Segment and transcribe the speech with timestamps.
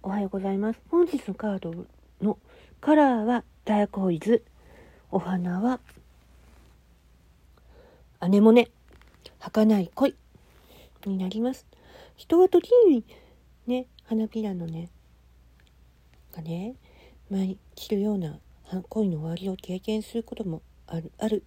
[0.00, 0.80] おはようございます。
[0.90, 1.74] 本日のカード
[2.22, 2.38] の
[2.80, 4.44] カラーはダーコイズ。
[5.10, 5.80] お花は
[8.20, 8.70] アネモネ。
[9.40, 10.14] 儚い恋。
[11.04, 11.66] になります。
[12.14, 13.04] 人は時に
[13.66, 14.88] ね花びらのね
[16.32, 16.76] がね
[17.28, 18.38] 舞い散るような
[18.88, 21.10] 恋の終わりを経験することもある。
[21.18, 21.42] ある。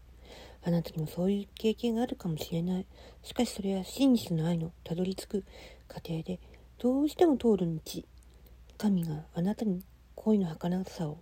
[0.64, 2.86] あなたにもそういう経験があるかもしれない。
[3.24, 5.44] しかしそれは真実の愛のたどり着く
[5.88, 6.42] 過程で
[6.80, 8.04] どうしても通る道。
[8.82, 9.84] 神があなたに
[10.16, 11.20] 恋の儚さを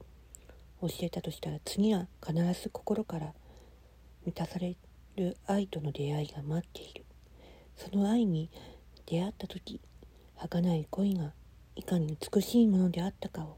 [0.81, 3.33] 教えたとしたら次は必ず心から
[4.25, 4.77] 満たされ
[5.17, 7.03] る愛との出会いが待っている。
[7.75, 8.49] その愛に
[9.05, 9.81] 出会った時
[10.37, 11.33] 儚い恋が
[11.75, 13.57] いかに美しいものであったかを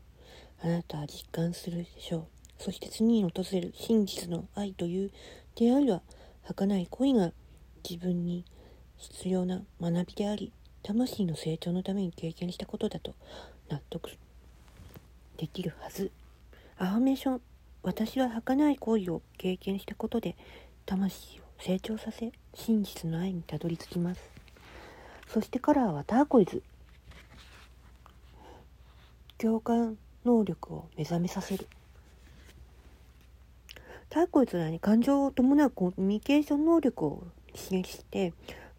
[0.64, 2.28] あなたは実感するでしょう。
[2.58, 5.12] そして次に訪れる真実の愛という
[5.56, 6.02] 出会いは
[6.42, 7.34] 儚い恋が
[7.88, 8.46] 自分に
[8.98, 10.52] 必要な学びであり
[10.84, 13.14] 魂の成長のために経験したことだと
[13.70, 14.12] 納得
[15.38, 16.12] できるはず。
[16.78, 17.42] アファメーション
[17.84, 20.36] 私は儚い恋を経験したことで
[20.86, 24.22] 魂を成長させ真実の愛にたどり着きます。
[25.28, 26.62] そしてカラーはターコイズ。
[29.38, 31.68] 共感能力を目覚めさせる。
[34.10, 37.24] ターコイズはね感情を伴うコミュニケーション能力を
[37.56, 38.34] 刺激して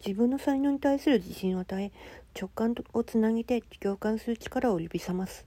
[0.05, 1.93] 自分の才能に対する自信を与え
[2.39, 5.47] 直感をつなげて共感する力を呼び覚ます。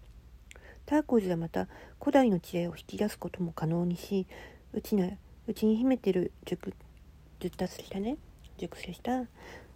[0.85, 1.67] ターコイズはまた
[1.99, 4.27] 古代の知恵を引き出すことも可能にし
[4.73, 5.09] うちな
[5.47, 6.73] うちに秘めてる熟
[7.39, 8.17] 熟達したね
[8.57, 9.25] 熟成した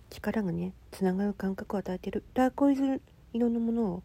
[0.10, 2.24] 力がねつながる感覚を与えてる。
[2.34, 3.02] ターコイズ
[3.34, 4.04] 色のものを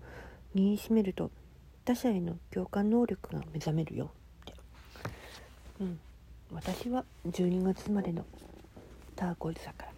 [0.54, 1.30] 身にしめると
[1.84, 4.10] 他者への共感能力が目覚めるよ。
[4.42, 4.54] って
[5.80, 6.00] うん。
[6.52, 8.24] 私は12月生までの
[9.14, 9.93] ターコイズだから。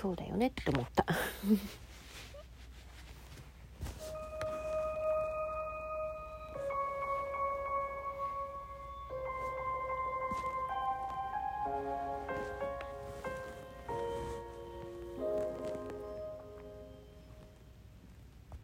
[0.00, 1.04] そうだよねって思った。